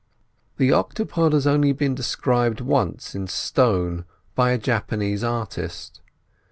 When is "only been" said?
1.45-1.93